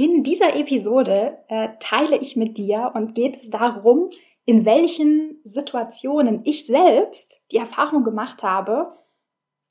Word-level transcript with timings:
In 0.00 0.22
dieser 0.22 0.56
Episode 0.56 1.36
äh, 1.48 1.68
teile 1.78 2.16
ich 2.16 2.34
mit 2.34 2.56
dir 2.56 2.92
und 2.94 3.14
geht 3.14 3.36
es 3.36 3.50
darum, 3.50 4.08
in 4.46 4.64
welchen 4.64 5.42
Situationen 5.44 6.40
ich 6.44 6.64
selbst 6.64 7.42
die 7.52 7.58
Erfahrung 7.58 8.02
gemacht 8.02 8.42
habe, 8.42 8.94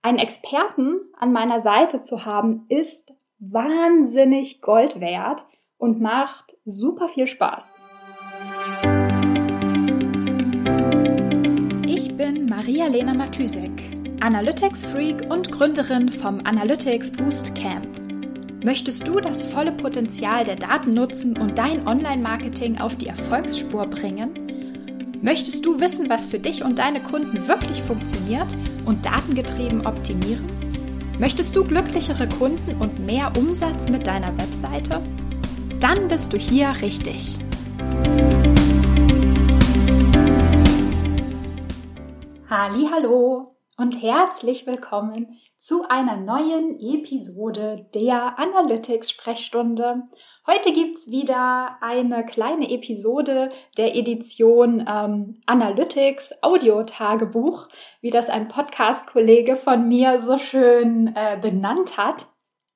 einen 0.04 0.20
Experten 0.20 1.00
an 1.18 1.34
meiner 1.34 1.62
Seite 1.62 2.02
zu 2.02 2.26
haben, 2.26 2.68
ist 2.70 3.12
wahnsinnig 3.40 4.62
Gold 4.62 5.00
wert 5.02 5.48
und 5.80 6.00
macht 6.00 6.56
super 6.64 7.08
viel 7.08 7.26
Spaß. 7.26 7.68
Ich 11.88 12.16
bin 12.16 12.46
Maria-Lena 12.46 13.16
Matysek, 13.16 13.82
Analytics-Freak 14.22 15.32
und 15.32 15.52
Gründerin 15.52 16.08
vom 16.08 16.42
Analytics 16.46 17.14
Boost 17.14 17.56
Camp. 17.56 17.99
Möchtest 18.62 19.08
du 19.08 19.22
das 19.22 19.42
volle 19.42 19.72
Potenzial 19.72 20.44
der 20.44 20.58
Daten 20.58 20.94
nutzen 20.94 21.38
und 21.38 21.58
dein 21.58 21.88
Online-Marketing 21.88 22.78
auf 22.78 22.98
die 22.98 23.08
Erfolgsspur 23.08 23.88
bringen? 23.88 25.22
Möchtest 25.22 25.66
du 25.66 25.80
wissen, 25.80 26.10
was 26.10 26.26
für 26.26 26.40
dich 26.40 26.62
und 26.62 26.78
deine 26.78 27.00
Kunden 27.00 27.48
wirklich 27.48 27.82
funktioniert 27.82 28.54
und 28.86 29.06
datengetrieben 29.06 29.88
optimieren? 29.88 30.46
Möchtest 31.20 31.56
du 31.56 31.64
glücklichere 31.64 32.28
Kunden 32.28 32.76
und 32.82 33.00
mehr 33.00 33.32
Umsatz 33.38 33.88
mit 33.88 34.06
deiner 34.06 34.38
Webseite? 34.38 35.02
Dann 35.80 36.10
bist 36.10 36.34
du 36.34 36.38
hier 36.38 36.74
richtig. 36.82 37.40
Hallo 42.50 43.56
und 43.78 44.02
herzlich 44.02 44.68
willkommen 44.68 45.40
zu 45.60 45.84
einer 45.90 46.16
neuen 46.16 46.80
Episode 46.80 47.86
der 47.94 48.40
Analytics 48.40 49.12
Sprechstunde. 49.12 50.04
Heute 50.48 50.72
gibt's 50.72 51.12
wieder 51.12 51.78
eine 51.82 52.26
kleine 52.26 52.72
Episode 52.72 53.52
der 53.78 53.94
Edition 53.94 54.86
ähm, 54.90 55.42
Analytics 55.46 56.42
Audio 56.42 56.84
Tagebuch, 56.84 57.68
wie 58.00 58.10
das 58.10 58.30
ein 58.30 58.48
Podcast-Kollege 58.48 59.58
von 59.58 59.90
mir 59.90 60.20
so 60.20 60.38
schön 60.38 61.14
äh, 61.14 61.38
benannt 61.42 61.98
hat. 61.98 62.28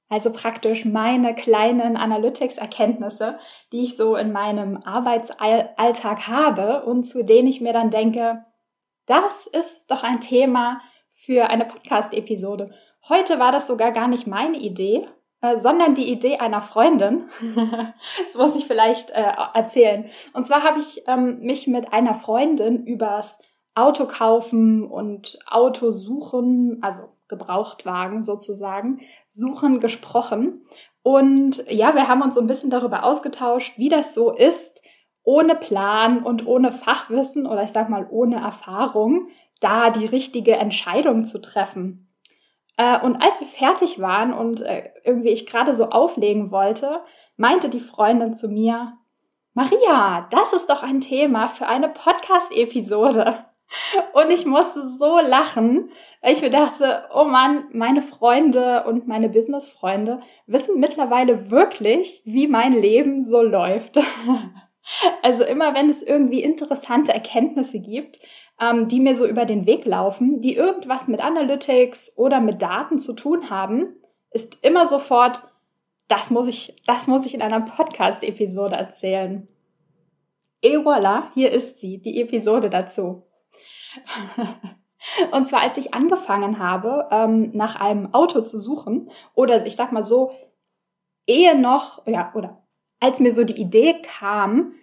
Also 0.09 0.33
praktisch 0.33 0.83
meine 0.83 1.35
kleinen 1.35 1.95
Analytics-Erkenntnisse, 1.95 3.39
die 3.71 3.83
ich 3.83 3.95
so 3.95 4.17
in 4.17 4.33
meinem 4.33 4.83
Arbeitsalltag 4.83 6.27
habe 6.27 6.83
und 6.83 7.05
zu 7.05 7.23
denen 7.23 7.47
ich 7.47 7.61
mir 7.61 7.71
dann 7.71 7.91
denke, 7.91 8.43
das 9.05 9.47
ist 9.47 9.89
doch 9.89 10.03
ein 10.03 10.19
Thema, 10.19 10.81
für 11.25 11.49
eine 11.49 11.65
Podcast-Episode. 11.65 12.69
Heute 13.07 13.39
war 13.39 13.51
das 13.51 13.67
sogar 13.67 13.91
gar 13.91 14.07
nicht 14.07 14.27
meine 14.27 14.57
Idee, 14.57 15.07
äh, 15.41 15.55
sondern 15.55 15.95
die 15.95 16.11
Idee 16.11 16.37
einer 16.37 16.61
Freundin. 16.61 17.29
das 18.23 18.35
muss 18.35 18.55
ich 18.55 18.65
vielleicht 18.65 19.11
äh, 19.11 19.31
erzählen. 19.53 20.09
Und 20.33 20.45
zwar 20.45 20.63
habe 20.63 20.79
ich 20.79 21.03
ähm, 21.07 21.39
mich 21.39 21.67
mit 21.67 21.93
einer 21.93 22.15
Freundin 22.15 22.85
übers 22.85 23.39
Auto 23.73 24.05
kaufen 24.05 24.85
und 24.85 25.39
Auto 25.47 25.91
suchen, 25.91 26.79
also 26.81 27.13
Gebrauchtwagen 27.29 28.23
sozusagen, 28.23 29.01
suchen 29.31 29.79
gesprochen. 29.79 30.65
Und 31.03 31.63
ja, 31.69 31.95
wir 31.95 32.07
haben 32.07 32.21
uns 32.21 32.35
so 32.35 32.41
ein 32.41 32.47
bisschen 32.47 32.69
darüber 32.69 33.03
ausgetauscht, 33.03 33.77
wie 33.77 33.89
das 33.89 34.13
so 34.13 34.31
ist, 34.31 34.81
ohne 35.23 35.55
Plan 35.55 36.21
und 36.23 36.45
ohne 36.45 36.73
Fachwissen 36.73 37.47
oder 37.47 37.63
ich 37.63 37.71
sag 37.71 37.89
mal 37.89 38.07
ohne 38.09 38.41
Erfahrung 38.41 39.29
da 39.63 39.89
die 39.89 40.05
richtige 40.05 40.57
Entscheidung 40.57 41.25
zu 41.25 41.41
treffen. 41.41 42.09
Äh, 42.77 42.99
und 43.01 43.21
als 43.21 43.39
wir 43.39 43.47
fertig 43.47 43.99
waren 43.99 44.33
und 44.33 44.61
äh, 44.61 44.89
irgendwie 45.03 45.29
ich 45.29 45.45
gerade 45.45 45.75
so 45.75 45.89
auflegen 45.89 46.51
wollte, 46.51 47.01
meinte 47.37 47.69
die 47.69 47.79
Freundin 47.79 48.35
zu 48.35 48.49
mir, 48.49 48.93
Maria, 49.53 50.27
das 50.31 50.53
ist 50.53 50.69
doch 50.69 50.81
ein 50.81 50.99
Thema 50.99 51.47
für 51.47 51.67
eine 51.67 51.89
Podcast-Episode. 51.89 53.45
Und 54.13 54.29
ich 54.31 54.45
musste 54.45 54.87
so 54.87 55.19
lachen, 55.19 55.91
weil 56.21 56.33
ich 56.33 56.41
mir 56.41 56.49
dachte, 56.49 57.05
oh 57.13 57.23
Mann, 57.23 57.65
meine 57.71 58.01
Freunde 58.01 58.83
und 58.85 59.07
meine 59.07 59.29
Business-Freunde 59.29 60.21
wissen 60.45 60.79
mittlerweile 60.79 61.51
wirklich, 61.51 62.21
wie 62.23 62.47
mein 62.47 62.73
Leben 62.73 63.23
so 63.23 63.41
läuft. 63.41 63.97
Also 65.21 65.43
immer 65.45 65.73
wenn 65.73 65.89
es 65.89 66.03
irgendwie 66.03 66.43
interessante 66.43 67.13
Erkenntnisse 67.13 67.79
gibt, 67.79 68.19
ähm, 68.59 68.87
die 68.87 68.99
mir 68.99 69.15
so 69.15 69.25
über 69.25 69.45
den 69.45 69.65
Weg 69.65 69.85
laufen, 69.85 70.41
die 70.41 70.55
irgendwas 70.55 71.07
mit 71.07 71.23
Analytics 71.23 72.17
oder 72.17 72.41
mit 72.41 72.61
Daten 72.61 72.99
zu 72.99 73.13
tun 73.13 73.49
haben, 73.49 73.95
ist 74.31 74.59
immer 74.63 74.87
sofort, 74.87 75.47
das 76.07 76.31
muss 76.31 76.47
ich, 76.47 76.75
das 76.85 77.07
muss 77.07 77.25
ich 77.25 77.33
in 77.33 77.41
einer 77.41 77.61
Podcast-Episode 77.61 78.75
erzählen. 78.75 79.47
Et 80.61 80.77
voilà, 80.77 81.31
hier 81.33 81.51
ist 81.51 81.79
sie, 81.79 82.01
die 82.01 82.21
Episode 82.21 82.69
dazu. 82.69 83.23
Und 85.31 85.45
zwar, 85.45 85.61
als 85.61 85.77
ich 85.77 85.93
angefangen 85.93 86.59
habe, 86.59 87.07
ähm, 87.11 87.51
nach 87.53 87.75
einem 87.75 88.13
Auto 88.13 88.41
zu 88.41 88.57
suchen, 88.59 89.09
oder 89.33 89.65
ich 89.65 89.75
sag 89.75 89.91
mal 89.91 90.03
so, 90.03 90.31
ehe 91.27 91.59
noch, 91.59 92.07
ja, 92.07 92.31
oder 92.35 92.62
als 93.03 93.19
mir 93.19 93.33
so 93.33 93.43
die 93.43 93.59
Idee 93.59 94.01
kam, 94.01 94.75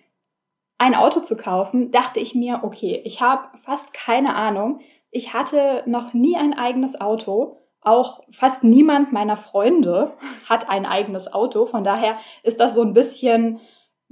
ein 0.77 0.95
Auto 0.95 1.21
zu 1.21 1.39
kaufen, 1.39 1.91
dachte 1.91 2.21
ich 2.21 2.35
mir, 2.35 2.61
okay, 2.63 3.01
ich 3.05 3.23
habe 3.23 3.57
fast 3.57 3.95
keine 3.95 4.35
Ahnung. 4.35 4.81
Ich 5.11 5.33
hatte 5.33 5.83
noch 5.87 6.13
nie 6.13 6.37
ein 6.37 6.53
eigenes 6.53 7.01
Auto. 7.01 7.57
Auch 7.81 8.21
fast 8.31 8.63
niemand 8.63 9.11
meiner 9.11 9.39
Freunde 9.39 10.13
hat 10.49 10.69
ein 10.69 10.85
eigenes 10.85 11.33
Auto. 11.33 11.65
Von 11.65 11.83
daher 11.83 12.19
ist 12.43 12.61
das 12.61 12.75
so 12.75 12.83
ein 12.83 12.93
bisschen 12.93 13.59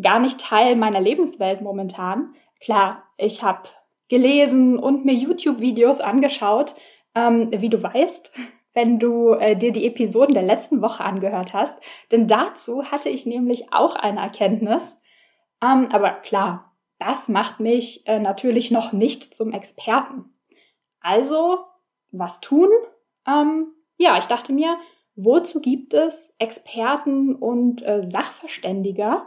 gar 0.01 0.21
nicht 0.21 0.41
Teil 0.41 0.75
meiner 0.77 1.03
Lebenswelt 1.03 1.61
momentan. 1.61 2.35
Klar, 2.61 3.03
ich 3.19 3.43
habe 3.43 3.69
gelesen 4.09 4.79
und 4.79 5.05
mir 5.05 5.13
YouTube-Videos 5.13 6.01
angeschaut. 6.01 6.75
Ähm, 7.15 7.51
wie 7.51 7.69
du 7.69 7.83
weißt, 7.83 8.35
wenn 8.75 8.99
du 8.99 9.33
äh, 9.33 9.57
dir 9.57 9.73
die 9.73 9.87
Episoden 9.87 10.35
der 10.35 10.43
letzten 10.43 10.83
Woche 10.83 11.05
angehört 11.05 11.53
hast. 11.53 11.81
Denn 12.11 12.27
dazu 12.27 12.85
hatte 12.85 13.09
ich 13.09 13.27
nämlich 13.27 13.73
auch 13.73 13.97
eine 13.97 14.21
Erkenntnis. 14.21 14.99
Ähm, 15.63 15.89
aber 15.91 16.11
klar, 16.11 16.77
das 16.99 17.29
macht 17.29 17.61
mich 17.61 18.07
äh, 18.07 18.19
natürlich 18.19 18.71
noch 18.71 18.93
nicht 18.93 19.35
zum 19.35 19.53
Experten. 19.53 20.27
Also, 21.01 21.59
was 22.11 22.41
tun? 22.41 22.69
Ähm, 23.27 23.69
ja, 23.97 24.19
ich 24.19 24.27
dachte 24.27 24.53
mir, 24.53 24.79
wozu 25.17 25.61
gibt 25.61 25.95
es 25.95 26.35
Experten 26.39 27.35
und 27.35 27.83
äh, 27.83 28.03
Sachverständiger? 28.03 29.27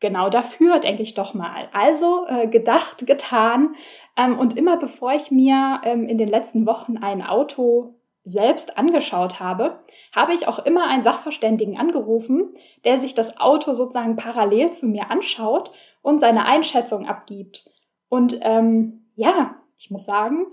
Genau 0.00 0.30
dafür 0.30 0.80
denke 0.80 1.02
ich 1.02 1.14
doch 1.14 1.32
mal. 1.32 1.68
Also 1.72 2.26
äh, 2.26 2.48
gedacht, 2.48 3.06
getan. 3.06 3.76
Ähm, 4.16 4.38
und 4.38 4.56
immer 4.56 4.76
bevor 4.76 5.12
ich 5.12 5.30
mir 5.30 5.80
ähm, 5.84 6.08
in 6.08 6.18
den 6.18 6.28
letzten 6.28 6.66
Wochen 6.66 6.98
ein 6.98 7.22
Auto 7.22 7.94
selbst 8.24 8.78
angeschaut 8.78 9.40
habe, 9.40 9.80
habe 10.14 10.34
ich 10.34 10.46
auch 10.46 10.60
immer 10.60 10.86
einen 10.86 11.02
Sachverständigen 11.02 11.78
angerufen, 11.78 12.54
der 12.84 12.98
sich 12.98 13.14
das 13.14 13.38
Auto 13.38 13.74
sozusagen 13.74 14.16
parallel 14.16 14.70
zu 14.70 14.86
mir 14.86 15.10
anschaut 15.10 15.72
und 16.02 16.20
seine 16.20 16.44
Einschätzung 16.44 17.06
abgibt. 17.06 17.70
Und 18.08 18.38
ähm, 18.42 19.06
ja, 19.16 19.56
ich 19.76 19.90
muss 19.90 20.04
sagen, 20.04 20.46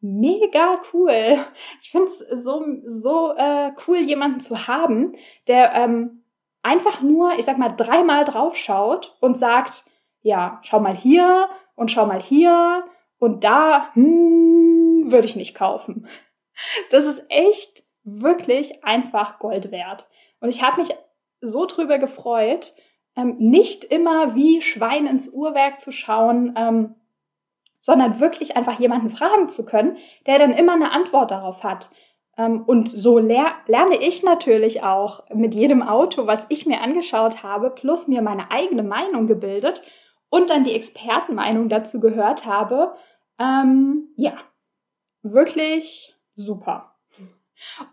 mega 0.00 0.80
cool. 0.92 1.44
Ich 1.82 1.90
finde 1.90 2.08
es 2.08 2.18
so, 2.42 2.64
so 2.86 3.34
äh, 3.36 3.72
cool, 3.86 3.98
jemanden 3.98 4.40
zu 4.40 4.66
haben, 4.66 5.12
der 5.46 5.74
ähm, 5.74 6.24
einfach 6.62 7.02
nur, 7.02 7.38
ich 7.38 7.44
sag 7.44 7.58
mal, 7.58 7.70
dreimal 7.70 8.24
draufschaut 8.24 9.16
und 9.20 9.38
sagt, 9.38 9.84
ja, 10.22 10.60
schau 10.62 10.80
mal 10.80 10.96
hier 10.96 11.48
und 11.74 11.90
schau 11.90 12.06
mal 12.06 12.22
hier 12.22 12.84
und 13.18 13.44
da, 13.44 13.88
hm, 13.94 15.10
würde 15.10 15.26
ich 15.26 15.36
nicht 15.36 15.54
kaufen. 15.54 16.06
Das 16.90 17.04
ist 17.04 17.22
echt 17.28 17.84
wirklich 18.04 18.84
einfach 18.84 19.38
Gold 19.38 19.70
wert. 19.70 20.08
Und 20.40 20.48
ich 20.48 20.62
habe 20.62 20.80
mich 20.80 20.90
so 21.40 21.66
drüber 21.66 21.98
gefreut, 21.98 22.74
ähm, 23.16 23.36
nicht 23.38 23.84
immer 23.84 24.34
wie 24.34 24.62
Schwein 24.62 25.06
ins 25.06 25.28
Uhrwerk 25.28 25.80
zu 25.80 25.92
schauen, 25.92 26.54
ähm, 26.56 26.94
sondern 27.80 28.20
wirklich 28.20 28.56
einfach 28.56 28.78
jemanden 28.78 29.10
fragen 29.10 29.48
zu 29.48 29.64
können, 29.64 29.96
der 30.26 30.38
dann 30.38 30.52
immer 30.52 30.74
eine 30.74 30.92
Antwort 30.92 31.30
darauf 31.30 31.64
hat. 31.64 31.90
Ähm, 32.36 32.62
und 32.62 32.88
so 32.88 33.18
ler 33.18 33.54
lerne 33.66 33.96
ich 33.96 34.22
natürlich 34.22 34.82
auch 34.82 35.24
mit 35.30 35.54
jedem 35.54 35.82
Auto, 35.82 36.26
was 36.26 36.46
ich 36.48 36.66
mir 36.66 36.82
angeschaut 36.82 37.42
habe, 37.42 37.70
plus 37.70 38.06
mir 38.06 38.22
meine 38.22 38.50
eigene 38.50 38.82
Meinung 38.82 39.26
gebildet 39.26 39.82
und 40.28 40.50
dann 40.50 40.64
die 40.64 40.74
Expertenmeinung 40.74 41.68
dazu 41.68 42.00
gehört 42.00 42.46
habe. 42.46 42.94
Ähm, 43.38 44.08
ja, 44.16 44.34
wirklich 45.22 46.14
super. 46.44 46.94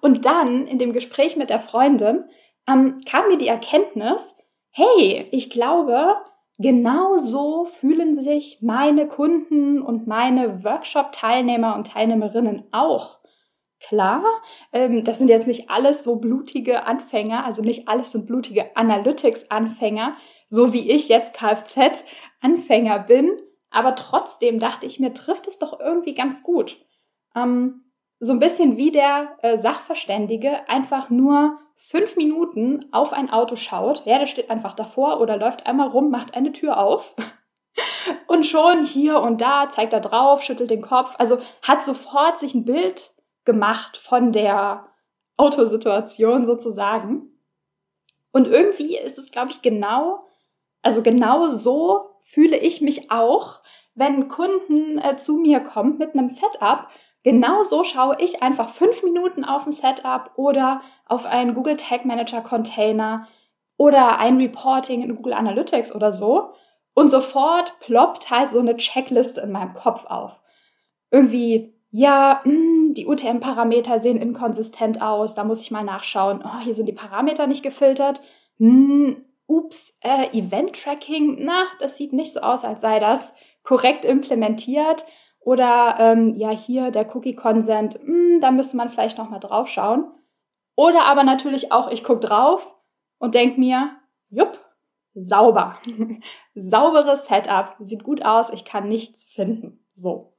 Und 0.01 0.25
dann 0.25 0.67
in 0.67 0.79
dem 0.79 0.93
Gespräch 0.93 1.35
mit 1.35 1.49
der 1.49 1.59
Freundin 1.59 2.25
ähm, 2.67 3.01
kam 3.09 3.27
mir 3.27 3.37
die 3.37 3.47
Erkenntnis, 3.47 4.35
hey, 4.71 5.27
ich 5.31 5.49
glaube, 5.49 6.15
genau 6.57 7.17
so 7.17 7.65
fühlen 7.65 8.15
sich 8.15 8.59
meine 8.61 9.07
Kunden 9.07 9.81
und 9.81 10.07
meine 10.07 10.63
Workshop-Teilnehmer 10.63 11.75
und 11.75 11.87
Teilnehmerinnen 11.87 12.63
auch. 12.71 13.19
Klar, 13.79 14.23
ähm, 14.73 15.03
das 15.03 15.19
sind 15.19 15.29
jetzt 15.29 15.47
nicht 15.47 15.69
alles 15.69 16.03
so 16.03 16.15
blutige 16.15 16.83
Anfänger, 16.83 17.45
also 17.45 17.61
nicht 17.61 17.87
alles 17.87 18.11
sind 18.11 18.25
blutige 18.25 18.75
Analytics-Anfänger, 18.75 20.15
so 20.47 20.73
wie 20.73 20.89
ich 20.89 21.09
jetzt 21.09 21.35
Kfz-Anfänger 21.35 22.99
bin. 22.99 23.29
Aber 23.69 23.95
trotzdem 23.95 24.59
dachte 24.59 24.85
ich 24.85 24.99
mir, 24.99 25.13
trifft 25.13 25.47
es 25.47 25.59
doch 25.59 25.79
irgendwie 25.79 26.15
ganz 26.15 26.41
gut. 26.41 26.77
Ähm, 27.35 27.83
so 28.19 28.33
ein 28.33 28.39
bisschen 28.39 28.77
wie 28.77 28.91
der 28.91 29.37
äh, 29.41 29.57
Sachverständige 29.57 30.67
einfach 30.69 31.09
nur 31.09 31.59
fünf 31.75 32.15
Minuten 32.15 32.85
auf 32.91 33.13
ein 33.13 33.29
Auto 33.29 33.55
schaut. 33.55 34.05
Ja, 34.05 34.17
der 34.17 34.25
steht 34.25 34.49
einfach 34.49 34.73
davor 34.73 35.21
oder 35.21 35.37
läuft 35.37 35.65
einmal 35.65 35.89
rum, 35.89 36.09
macht 36.09 36.35
eine 36.35 36.51
Tür 36.51 36.79
auf 36.79 37.15
und 38.27 38.45
schon 38.45 38.85
hier 38.85 39.19
und 39.19 39.41
da 39.41 39.69
zeigt 39.69 39.93
er 39.93 39.99
drauf, 39.99 40.41
schüttelt 40.41 40.71
den 40.71 40.81
Kopf. 40.81 41.15
Also 41.17 41.39
hat 41.61 41.83
sofort 41.83 42.37
sich 42.37 42.55
ein 42.55 42.65
Bild 42.65 43.13
gemacht 43.45 43.97
von 43.97 44.31
der 44.31 44.87
Autosituation 45.37 46.45
sozusagen. 46.45 47.31
Und 48.31 48.47
irgendwie 48.47 48.97
ist 48.97 49.17
es, 49.17 49.31
glaube 49.31 49.51
ich, 49.51 49.61
genau, 49.61 50.25
also 50.81 51.01
genau 51.01 51.47
so 51.47 52.09
fühle 52.23 52.57
ich 52.57 52.81
mich 52.81 53.09
auch, 53.09 53.61
wenn 53.95 54.27
Kunden 54.27 54.99
äh, 54.99 55.17
zu 55.17 55.37
mir 55.37 55.59
kommen 55.59 55.97
mit 55.97 56.13
einem 56.13 56.27
Setup. 56.27 56.87
Genau 57.23 57.63
so 57.63 57.83
schaue 57.83 58.17
ich 58.19 58.41
einfach 58.41 58.69
fünf 58.69 59.03
Minuten 59.03 59.43
auf 59.43 59.65
ein 59.65 59.71
Setup 59.71 60.31
oder 60.35 60.81
auf 61.05 61.25
einen 61.25 61.55
Google 61.55 61.75
Tag 61.75 62.05
Manager 62.05 62.41
Container 62.41 63.27
oder 63.77 64.19
ein 64.19 64.37
Reporting 64.37 65.01
in 65.01 65.15
Google 65.15 65.33
Analytics 65.33 65.93
oder 65.93 66.11
so. 66.11 66.53
Und 66.93 67.09
sofort 67.09 67.79
ploppt 67.79 68.31
halt 68.31 68.49
so 68.49 68.59
eine 68.59 68.75
Checkliste 68.75 69.41
in 69.41 69.51
meinem 69.51 69.75
Kopf 69.75 70.05
auf. 70.05 70.41
Irgendwie, 71.11 71.73
ja, 71.91 72.41
mh, 72.43 72.51
hm, 72.51 72.93
die 72.95 73.05
UTM-Parameter 73.05 73.99
sehen 73.99 74.17
inkonsistent 74.17 75.01
aus, 75.01 75.35
da 75.35 75.43
muss 75.43 75.61
ich 75.61 75.71
mal 75.71 75.83
nachschauen. 75.83 76.43
Oh, 76.43 76.59
hier 76.63 76.73
sind 76.73 76.87
die 76.87 76.93
Parameter 76.93 77.45
nicht 77.47 77.63
gefiltert. 77.63 78.21
Hm, 78.57 79.23
ups, 79.45 79.97
äh, 80.01 80.35
Event-Tracking, 80.37 81.37
na, 81.39 81.65
das 81.79 81.97
sieht 81.97 82.13
nicht 82.13 82.33
so 82.33 82.39
aus, 82.39 82.65
als 82.65 82.81
sei 82.81 82.99
das 82.99 83.33
korrekt 83.63 84.03
implementiert. 84.05 85.05
Oder 85.47 85.95
ähm, 85.97 86.35
ja, 86.35 86.49
hier 86.49 86.91
der 86.91 87.15
Cookie-Consent, 87.15 88.01
hm, 88.03 88.41
da 88.41 88.51
müsste 88.51 88.75
man 88.75 88.89
vielleicht 88.89 89.17
noch 89.17 89.29
mal 89.29 89.39
drauf 89.39 89.69
schauen. 89.69 90.11
Oder 90.75 91.05
aber 91.05 91.23
natürlich 91.23 91.71
auch, 91.71 91.89
ich 91.89 92.03
gucke 92.03 92.27
drauf 92.27 92.75
und 93.17 93.33
denke 93.33 93.57
mir, 93.57 93.91
jupp, 94.29 94.59
sauber. 95.13 95.77
Sauberes 96.53 97.27
Setup, 97.27 97.77
sieht 97.79 98.03
gut 98.03 98.25
aus, 98.25 98.49
ich 98.49 98.65
kann 98.65 98.89
nichts 98.89 99.23
finden. 99.23 99.87
So. 99.93 100.33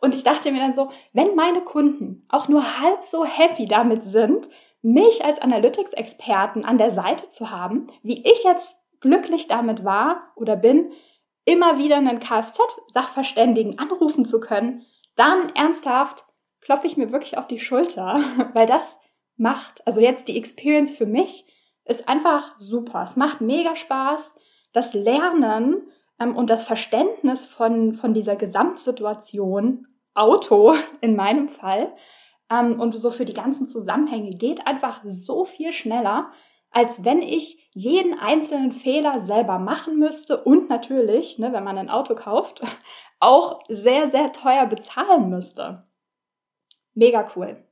Und 0.00 0.16
ich 0.16 0.24
dachte 0.24 0.50
mir 0.50 0.58
dann 0.58 0.74
so, 0.74 0.90
wenn 1.12 1.36
meine 1.36 1.60
Kunden 1.60 2.26
auch 2.28 2.48
nur 2.48 2.80
halb 2.80 3.04
so 3.04 3.24
happy 3.24 3.66
damit 3.66 4.02
sind, 4.02 4.48
mich 4.82 5.24
als 5.24 5.38
Analytics-Experten 5.38 6.64
an 6.64 6.76
der 6.76 6.90
Seite 6.90 7.28
zu 7.28 7.52
haben, 7.52 7.86
wie 8.02 8.28
ich 8.28 8.42
jetzt 8.42 8.76
glücklich 8.98 9.46
damit 9.46 9.84
war 9.84 10.32
oder 10.34 10.56
bin, 10.56 10.90
immer 11.44 11.78
wieder 11.78 11.96
einen 11.96 12.20
Kfz-Sachverständigen 12.20 13.78
anrufen 13.78 14.24
zu 14.24 14.40
können, 14.40 14.84
dann 15.16 15.50
ernsthaft 15.54 16.24
klopfe 16.60 16.86
ich 16.86 16.96
mir 16.96 17.12
wirklich 17.12 17.36
auf 17.38 17.48
die 17.48 17.58
Schulter, 17.58 18.20
weil 18.54 18.66
das 18.66 18.98
macht, 19.36 19.86
also 19.86 20.00
jetzt 20.00 20.28
die 20.28 20.38
Experience 20.38 20.92
für 20.92 21.06
mich 21.06 21.46
ist 21.84 22.08
einfach 22.08 22.54
super. 22.58 23.02
Es 23.02 23.16
macht 23.16 23.40
mega 23.40 23.74
Spaß. 23.74 24.36
Das 24.72 24.94
Lernen 24.94 25.88
ähm, 26.20 26.36
und 26.36 26.48
das 26.48 26.62
Verständnis 26.62 27.44
von, 27.44 27.94
von 27.94 28.14
dieser 28.14 28.36
Gesamtsituation, 28.36 29.88
Auto 30.14 30.74
in 31.00 31.16
meinem 31.16 31.48
Fall, 31.48 31.92
ähm, 32.50 32.80
und 32.80 32.92
so 32.98 33.10
für 33.10 33.24
die 33.24 33.34
ganzen 33.34 33.66
Zusammenhänge 33.66 34.30
geht 34.30 34.66
einfach 34.66 35.00
so 35.04 35.44
viel 35.44 35.72
schneller, 35.72 36.30
als 36.72 37.04
wenn 37.04 37.22
ich 37.22 37.70
jeden 37.72 38.18
einzelnen 38.18 38.72
Fehler 38.72 39.20
selber 39.20 39.58
machen 39.58 39.98
müsste 39.98 40.42
und 40.42 40.68
natürlich, 40.68 41.38
ne, 41.38 41.52
wenn 41.52 41.64
man 41.64 41.78
ein 41.78 41.90
Auto 41.90 42.14
kauft, 42.14 42.62
auch 43.20 43.60
sehr, 43.68 44.10
sehr 44.10 44.32
teuer 44.32 44.66
bezahlen 44.66 45.28
müsste. 45.28 45.86
Mega 46.94 47.30
cool. 47.36 47.64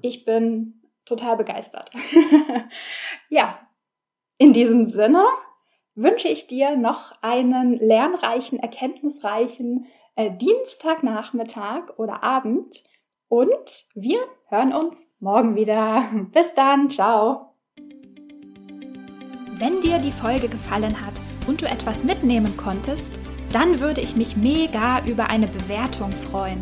Ich 0.00 0.24
bin 0.24 0.82
total 1.04 1.36
begeistert. 1.36 1.90
ja, 3.28 3.58
in 4.38 4.52
diesem 4.52 4.84
Sinne 4.84 5.24
wünsche 5.94 6.28
ich 6.28 6.46
dir 6.46 6.76
noch 6.76 7.12
einen 7.22 7.78
lernreichen, 7.78 8.58
erkenntnisreichen 8.58 9.86
äh, 10.14 10.30
Dienstagnachmittag 10.30 11.98
oder 11.98 12.22
Abend 12.22 12.82
und 13.28 13.86
wir 13.94 14.20
hören 14.48 14.72
uns 14.72 15.14
morgen 15.20 15.56
wieder. 15.56 16.04
Bis 16.32 16.54
dann, 16.54 16.90
ciao. 16.90 17.55
Wenn 19.58 19.80
dir 19.80 19.98
die 19.98 20.12
Folge 20.12 20.48
gefallen 20.48 21.00
hat 21.00 21.14
und 21.46 21.62
du 21.62 21.66
etwas 21.66 22.04
mitnehmen 22.04 22.58
konntest, 22.58 23.18
dann 23.52 23.80
würde 23.80 24.02
ich 24.02 24.14
mich 24.14 24.36
mega 24.36 25.02
über 25.06 25.30
eine 25.30 25.48
Bewertung 25.48 26.12
freuen. 26.12 26.60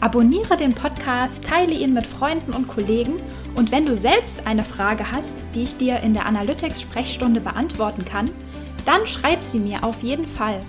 Abonniere 0.00 0.56
den 0.56 0.74
Podcast, 0.74 1.44
teile 1.44 1.74
ihn 1.74 1.92
mit 1.92 2.06
Freunden 2.06 2.54
und 2.54 2.68
Kollegen 2.68 3.16
und 3.54 3.70
wenn 3.70 3.84
du 3.84 3.94
selbst 3.94 4.46
eine 4.46 4.64
Frage 4.64 5.12
hast, 5.12 5.44
die 5.54 5.64
ich 5.64 5.76
dir 5.76 6.00
in 6.00 6.14
der 6.14 6.24
Analytics-Sprechstunde 6.24 7.42
beantworten 7.42 8.06
kann, 8.06 8.30
dann 8.86 9.06
schreib 9.06 9.44
sie 9.44 9.58
mir 9.58 9.84
auf 9.84 10.02
jeden 10.02 10.26
Fall 10.26 10.62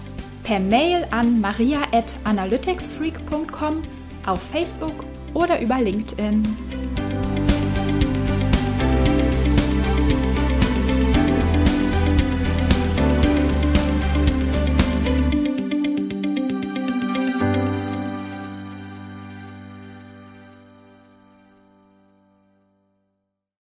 per 0.44 0.59
Mail 0.59 1.07
an 1.12 1.39
maria.analyticsfreak.com 1.39 3.83
auf 4.25 4.42
Facebook 4.42 5.06
oder 5.33 5.62
über 5.62 5.80
LinkedIn. 5.80 6.44